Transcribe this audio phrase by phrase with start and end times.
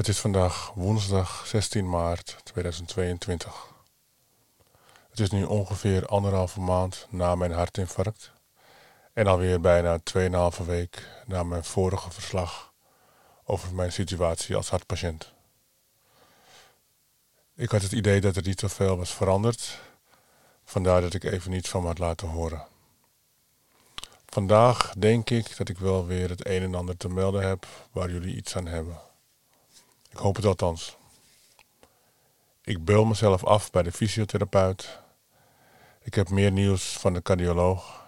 [0.00, 3.66] Het is vandaag woensdag 16 maart 2022.
[5.10, 8.32] Het is nu ongeveer anderhalve maand na mijn hartinfarct
[9.12, 9.98] en alweer bijna
[10.58, 12.72] 2,5 week na mijn vorige verslag
[13.44, 15.32] over mijn situatie als hartpatiënt.
[17.54, 19.80] Ik had het idee dat er niet zoveel was veranderd,
[20.64, 22.66] vandaar dat ik even niets van me had laten horen.
[24.26, 28.10] Vandaag denk ik dat ik wel weer het een en ander te melden heb waar
[28.10, 29.08] jullie iets aan hebben.
[30.10, 30.96] Ik hoop het althans.
[32.64, 35.00] Ik beul mezelf af bij de fysiotherapeut.
[36.02, 38.06] Ik heb meer nieuws van de cardioloog.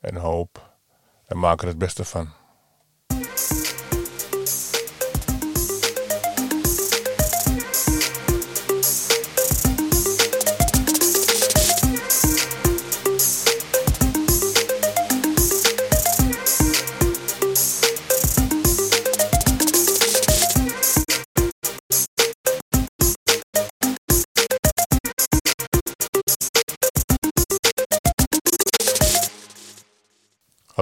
[0.00, 0.70] En hoop
[1.26, 2.41] en maak er het beste van.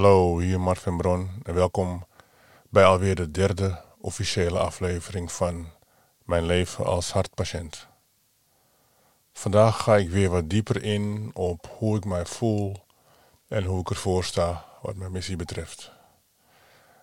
[0.00, 2.06] Hallo, hier Marvin Bron en welkom
[2.68, 5.72] bij alweer de derde officiële aflevering van
[6.24, 7.86] Mijn leven als hartpatiënt.
[9.32, 12.84] Vandaag ga ik weer wat dieper in op hoe ik mij voel
[13.48, 15.92] en hoe ik ervoor sta wat mijn missie betreft.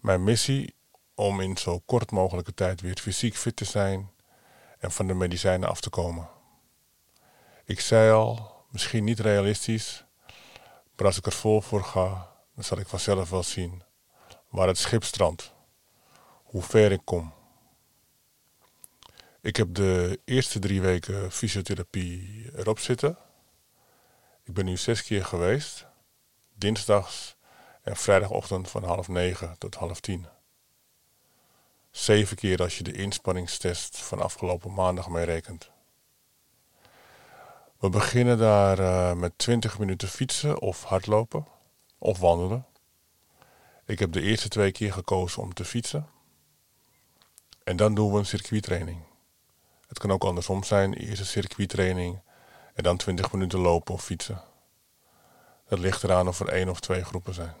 [0.00, 0.74] Mijn missie
[1.14, 4.10] om in zo kort mogelijke tijd weer fysiek fit te zijn
[4.78, 6.28] en van de medicijnen af te komen.
[7.64, 10.04] Ik zei al, misschien niet realistisch,
[10.96, 12.31] maar als ik er vol voor ga,
[12.62, 13.82] dan zal ik vanzelf wel zien
[14.48, 15.52] waar het schip strandt,
[16.42, 17.32] hoe ver ik kom.
[19.40, 23.16] Ik heb de eerste drie weken fysiotherapie erop zitten.
[24.44, 25.86] Ik ben nu zes keer geweest,
[26.54, 27.36] dinsdags
[27.82, 30.26] en vrijdagochtend van half negen tot half tien.
[31.90, 35.70] Zeven keer als je de inspanningstest van afgelopen maandag mee rekent.
[37.78, 41.46] We beginnen daar uh, met 20 minuten fietsen of hardlopen
[42.02, 42.66] of wandelen.
[43.86, 46.06] Ik heb de eerste twee keer gekozen om te fietsen.
[47.64, 49.00] En dan doen we een circuittraining.
[49.88, 52.20] Het kan ook andersom zijn, eerst een circuittraining
[52.74, 54.42] en dan 20 minuten lopen of fietsen.
[55.68, 57.54] Dat ligt eraan of er één of twee groepen zijn.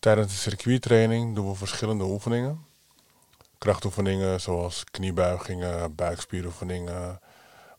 [0.00, 2.66] Tijdens de circuittraining doen we verschillende oefeningen.
[3.58, 7.20] Krachtoefeningen zoals kniebuigingen, buikspieroefeningen,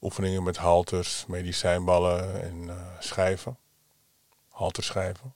[0.01, 2.75] oefeningen met halters, medicijnballen en uh,
[4.69, 5.35] schijven halterschijven.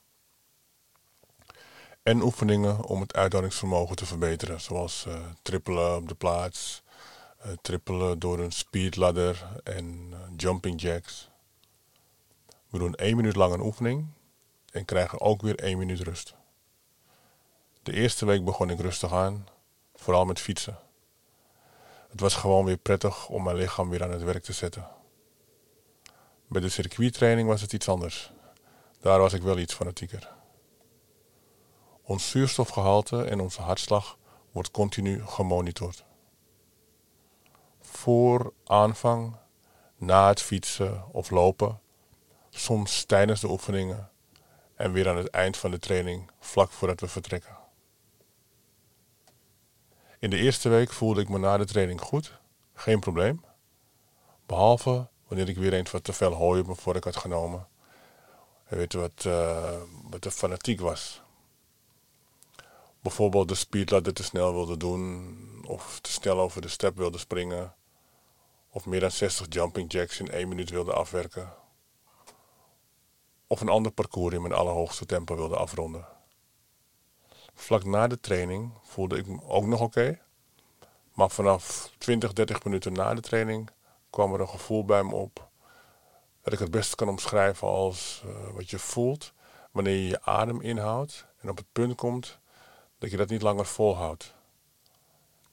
[2.03, 6.83] En oefeningen om het uithoudingsvermogen te verbeteren, zoals uh, trippelen op de plaats,
[7.45, 11.29] uh, trippelen door een speedladder en uh, jumping jacks.
[12.69, 14.07] We doen één minuut lang een oefening
[14.71, 16.35] en krijgen ook weer één minuut rust.
[17.83, 19.47] De eerste week begon ik rustig aan,
[19.95, 20.77] vooral met fietsen.
[22.09, 24.87] Het was gewoon weer prettig om mijn lichaam weer aan het werk te zetten.
[26.47, 28.33] Bij de circuittraining was het iets anders.
[29.05, 30.31] Daar was ik wel iets fanatieker.
[32.01, 34.17] Ons zuurstofgehalte en onze hartslag
[34.51, 36.05] wordt continu gemonitord.
[37.81, 39.35] Voor aanvang,
[39.97, 41.81] na het fietsen of lopen,
[42.49, 44.09] soms tijdens de oefeningen
[44.75, 47.57] en weer aan het eind van de training vlak voordat we vertrekken.
[50.19, 52.39] In de eerste week voelde ik me na de training goed,
[52.73, 53.43] geen probleem.
[54.45, 57.67] Behalve wanneer ik weer eens wat te veel hooi op voor ik had genomen
[58.67, 61.21] weet wat, uh, wat de fanatiek was.
[62.99, 65.37] Bijvoorbeeld de speedladder te snel wilde doen,
[65.67, 67.75] of te snel over de step wilde springen,
[68.69, 71.53] of meer dan 60 jumping jacks in één minuut wilde afwerken,
[73.47, 76.07] of een ander parcours in mijn allerhoogste tempo wilde afronden.
[77.53, 80.19] Vlak na de training voelde ik me ook nog oké,
[81.13, 83.69] maar vanaf 20, 30 minuten na de training
[84.09, 85.44] kwam er een gevoel bij me op
[86.45, 89.33] dat ik het best kan omschrijven als uh, wat je voelt
[89.71, 92.39] wanneer je je adem inhoudt en op het punt komt
[92.97, 94.33] dat je dat niet langer volhoudt.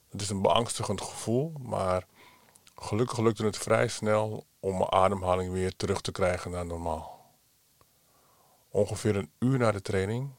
[0.09, 2.05] Het is een beangstigend gevoel, maar
[2.75, 7.31] gelukkig lukte het vrij snel om mijn ademhaling weer terug te krijgen naar normaal.
[8.69, 10.29] Ongeveer een uur na de training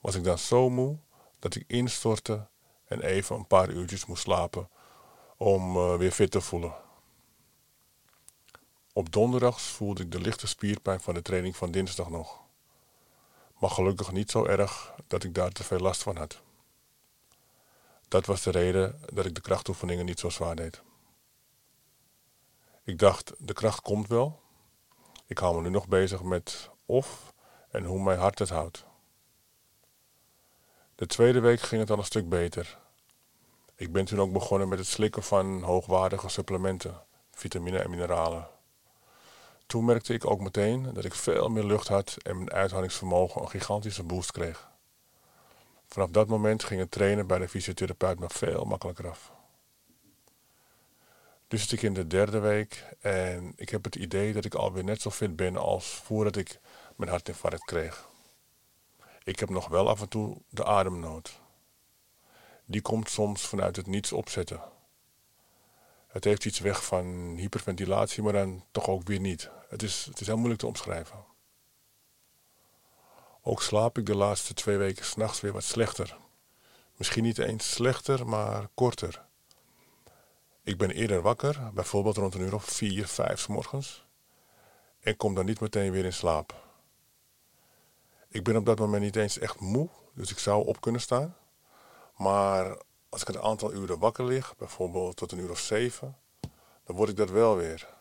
[0.00, 0.96] was ik dan zo moe
[1.38, 2.46] dat ik instortte
[2.84, 4.68] en even een paar uurtjes moest slapen
[5.36, 6.74] om uh, weer fit te voelen.
[8.98, 12.40] Op donderdags voelde ik de lichte spierpijn van de training van dinsdag nog.
[13.58, 16.42] Maar gelukkig niet zo erg dat ik daar te veel last van had.
[18.08, 20.82] Dat was de reden dat ik de krachtoefeningen niet zo zwaar deed.
[22.84, 24.40] Ik dacht, de kracht komt wel.
[25.26, 27.34] Ik hou me nu nog bezig met of
[27.70, 28.84] en hoe mijn hart het houdt.
[30.94, 32.78] De tweede week ging het al een stuk beter.
[33.74, 38.56] Ik ben toen ook begonnen met het slikken van hoogwaardige supplementen, vitamine en mineralen.
[39.68, 43.50] Toen merkte ik ook meteen dat ik veel meer lucht had en mijn uithoudingsvermogen een
[43.50, 44.70] gigantische boost kreeg.
[45.86, 49.32] Vanaf dat moment ging het trainen bij de fysiotherapeut me veel makkelijker af.
[51.48, 54.84] Nu zit ik in de derde week en ik heb het idee dat ik alweer
[54.84, 56.60] net zo fit ben als voordat ik
[56.96, 58.08] mijn hartinfarct kreeg.
[59.24, 61.40] Ik heb nog wel af en toe de ademnood.
[62.64, 64.60] Die komt soms vanuit het niets opzetten.
[66.08, 69.50] Het heeft iets weg van hyperventilatie, maar dan toch ook weer niet.
[69.68, 71.24] Het is, het is heel moeilijk te omschrijven.
[73.42, 76.16] Ook slaap ik de laatste twee weken s'nachts weer wat slechter.
[76.96, 79.26] Misschien niet eens slechter, maar korter.
[80.62, 84.06] Ik ben eerder wakker, bijvoorbeeld rond een uur of vier, vijf s morgens.
[85.00, 86.66] En kom dan niet meteen weer in slaap.
[88.28, 91.36] Ik ben op dat moment niet eens echt moe, dus ik zou op kunnen staan.
[92.16, 92.76] Maar
[93.08, 96.16] als ik een aantal uren wakker lig, bijvoorbeeld tot een uur of zeven,
[96.84, 97.96] dan word ik dat wel weer.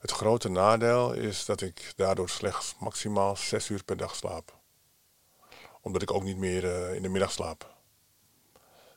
[0.00, 4.58] Het grote nadeel is dat ik daardoor slechts maximaal zes uur per dag slaap.
[5.80, 7.76] Omdat ik ook niet meer uh, in de middag slaap.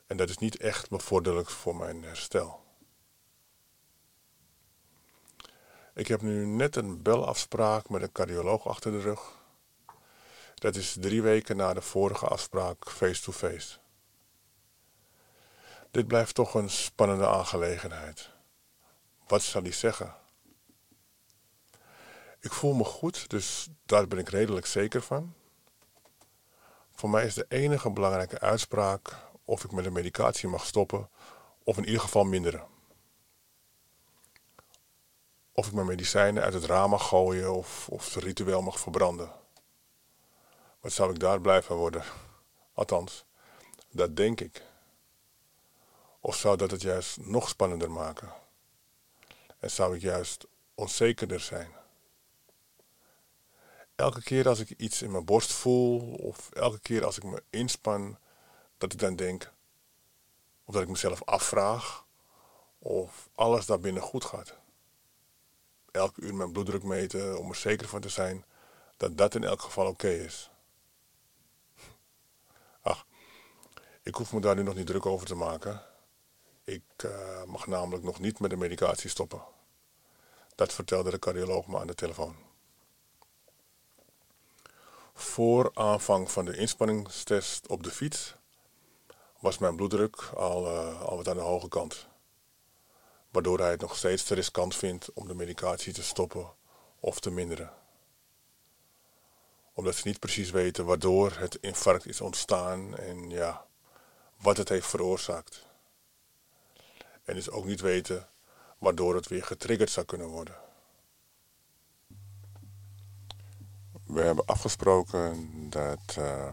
[0.06, 2.60] En dat is niet echt bevorderlijk voor mijn herstel.
[5.94, 9.41] Ik heb nu net een belafspraak met een cardioloog achter de rug.
[10.62, 13.78] Dat is drie weken na de vorige afspraak face-to-face.
[15.90, 18.30] Dit blijft toch een spannende aangelegenheid.
[19.26, 20.14] Wat zal hij zeggen?
[22.40, 25.34] Ik voel me goed, dus daar ben ik redelijk zeker van.
[26.90, 31.10] Voor mij is de enige belangrijke uitspraak of ik met de medicatie mag stoppen
[31.64, 32.66] of in ieder geval minderen.
[35.52, 39.41] Of ik mijn medicijnen uit het raam mag gooien of, of het ritueel mag verbranden.
[40.82, 42.04] Wat zou ik daar blij van worden?
[42.72, 43.24] Althans,
[43.90, 44.62] dat denk ik.
[46.20, 48.32] Of zou dat het juist nog spannender maken?
[49.58, 51.70] En zou ik juist onzekerder zijn?
[53.94, 57.42] Elke keer als ik iets in mijn borst voel, of elke keer als ik me
[57.50, 58.18] inspan,
[58.78, 59.52] dat ik dan denk,
[60.64, 62.04] of dat ik mezelf afvraag,
[62.78, 64.54] of alles daarbinnen goed gaat.
[65.90, 68.44] Elke uur mijn bloeddruk meten om er zeker van te zijn
[68.96, 70.50] dat dat in elk geval oké is.
[74.02, 75.82] Ik hoef me daar nu nog niet druk over te maken.
[76.64, 79.42] Ik uh, mag namelijk nog niet met de medicatie stoppen.
[80.54, 82.36] Dat vertelde de cardioloog me aan de telefoon.
[85.14, 88.34] Voor aanvang van de inspanningstest op de fiets
[89.40, 92.06] was mijn bloeddruk al, uh, al wat aan de hoge kant.
[93.30, 96.52] Waardoor hij het nog steeds te riskant vindt om de medicatie te stoppen
[97.00, 97.72] of te minderen.
[99.74, 103.66] Omdat ze niet precies weten waardoor het infarct is ontstaan en ja,
[104.42, 105.66] wat het heeft veroorzaakt.
[107.24, 108.28] En dus ook niet weten
[108.78, 110.54] waardoor het weer getriggerd zou kunnen worden.
[114.04, 116.48] We hebben afgesproken dat uh,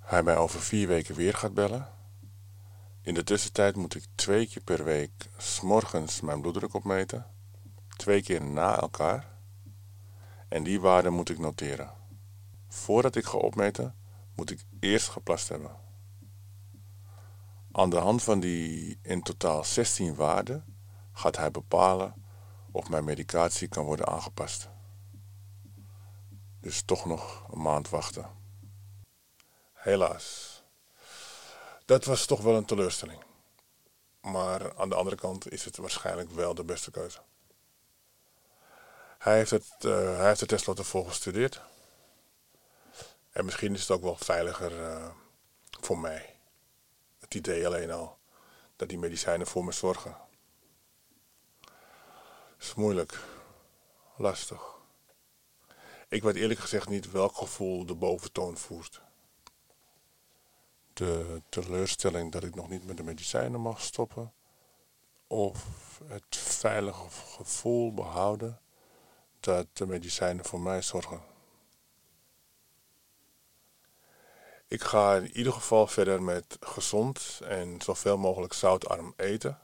[0.00, 1.88] hij mij over vier weken weer gaat bellen.
[3.02, 7.26] In de tussentijd moet ik twee keer per week s'morgens mijn bloeddruk opmeten.
[7.96, 9.26] Twee keer na elkaar.
[10.48, 11.92] En die waarde moet ik noteren.
[12.68, 13.94] Voordat ik ga opmeten,
[14.34, 15.87] moet ik eerst geplast hebben.
[17.78, 20.64] Aan de hand van die in totaal 16 waarden
[21.12, 22.26] gaat hij bepalen
[22.70, 24.68] of mijn medicatie kan worden aangepast.
[26.60, 28.30] Dus toch nog een maand wachten.
[29.72, 30.62] Helaas.
[31.84, 33.22] Dat was toch wel een teleurstelling.
[34.20, 37.20] Maar aan de andere kant is het waarschijnlijk wel de beste keuze.
[39.18, 41.60] Hij heeft het, uh, hij heeft tenslotte vol gestudeerd.
[43.30, 45.08] En misschien is het ook wel veiliger uh,
[45.80, 46.37] voor mij.
[47.28, 48.18] Het idee alleen al
[48.76, 50.16] dat die medicijnen voor me zorgen.
[52.58, 53.20] is moeilijk.
[54.16, 54.76] Lastig.
[56.08, 59.02] Ik weet eerlijk gezegd niet welk gevoel de boventoon voert.
[60.92, 64.32] De teleurstelling dat ik nog niet met de medicijnen mag stoppen.
[65.26, 65.66] Of
[66.04, 68.60] het veilige gevoel behouden
[69.40, 71.22] dat de medicijnen voor mij zorgen.
[74.68, 79.58] Ik ga in ieder geval verder met gezond en zoveel mogelijk zoutarm eten.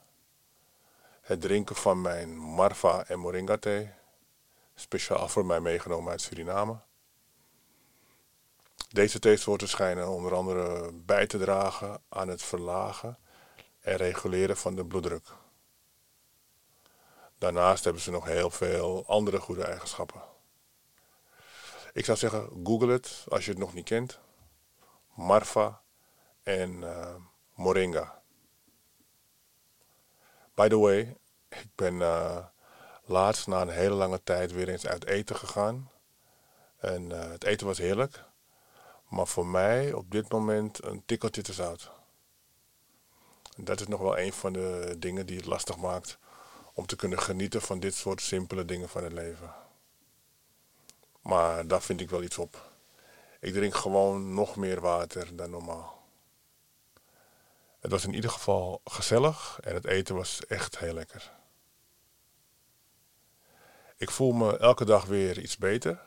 [1.21, 3.91] Het drinken van mijn Marva en Moringa thee
[4.75, 6.79] speciaal voor mij meegenomen uit Suriname.
[8.89, 13.19] Deze theesoorten schijnen onder andere bij te dragen aan het verlagen
[13.81, 15.27] en reguleren van de bloeddruk.
[17.39, 20.23] Daarnaast hebben ze nog heel veel andere goede eigenschappen.
[21.93, 24.19] Ik zou zeggen, google het als je het nog niet kent.
[25.15, 25.81] Marfa
[26.43, 27.15] en uh,
[27.55, 28.23] moringa.
[30.55, 31.17] By the way,
[31.49, 32.45] ik ben uh,
[33.05, 35.91] laatst na een hele lange tijd weer eens uit eten gegaan.
[36.77, 38.25] En uh, het eten was heerlijk.
[39.09, 41.91] Maar voor mij op dit moment een tikkeltje te zout.
[43.57, 46.19] En dat is nog wel een van de dingen die het lastig maakt
[46.73, 49.55] om te kunnen genieten van dit soort simpele dingen van het leven.
[51.23, 52.74] Maar daar vind ik wel iets op.
[53.45, 56.03] Ik drink gewoon nog meer water dan normaal.
[57.81, 61.33] Het was in ieder geval gezellig en het eten was echt heel lekker.
[63.97, 66.03] Ik voel me elke dag weer iets beter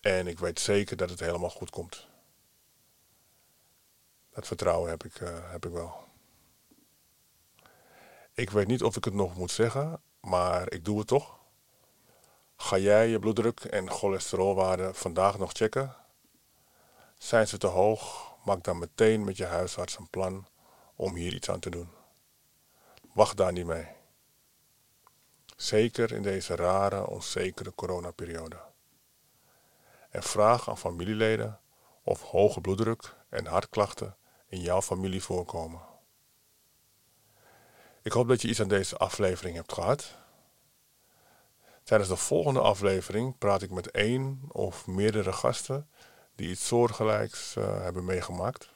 [0.00, 2.06] en ik weet zeker dat het helemaal goed komt.
[4.30, 6.04] Dat vertrouwen heb ik, uh, heb ik wel.
[8.32, 11.38] Ik weet niet of ik het nog moet zeggen, maar ik doe het toch.
[12.56, 16.00] Ga jij je bloeddruk en cholesterolwaarden vandaag nog checken?
[17.22, 18.34] Zijn ze te hoog?
[18.44, 20.46] Maak dan meteen met je huisarts een plan
[20.96, 21.88] om hier iets aan te doen.
[23.12, 23.86] Wacht daar niet mee.
[25.56, 28.60] Zeker in deze rare, onzekere coronaperiode.
[30.10, 31.60] En vraag aan familieleden
[32.02, 35.80] of hoge bloeddruk en hartklachten in jouw familie voorkomen.
[38.02, 40.16] Ik hoop dat je iets aan deze aflevering hebt gehad.
[41.82, 45.88] Tijdens de volgende aflevering praat ik met één of meerdere gasten
[46.42, 48.70] die iets soortgelijks uh, hebben meegemaakt.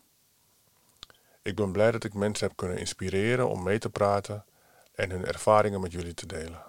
[1.42, 4.44] Ik ben blij dat ik mensen heb kunnen inspireren om mee te praten
[4.94, 6.62] en hun ervaringen met jullie te delen.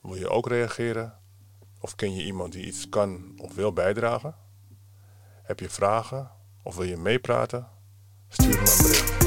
[0.00, 1.18] Wil je ook reageren?
[1.80, 4.36] Of ken je iemand die iets kan of wil bijdragen?
[5.42, 6.30] Heb je vragen
[6.62, 7.68] of wil je meepraten?
[8.28, 9.18] Stuur me een bericht.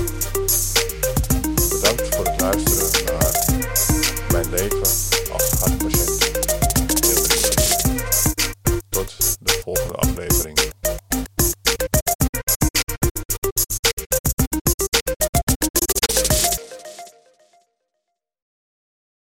[1.70, 5.17] Bedankt voor het luisteren naar mijn leven.